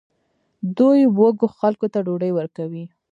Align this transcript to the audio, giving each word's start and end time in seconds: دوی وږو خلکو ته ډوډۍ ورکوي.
دوی 0.77 0.99
وږو 1.17 1.47
خلکو 1.57 1.85
ته 1.93 1.99
ډوډۍ 2.05 2.31
ورکوي. 2.35 2.85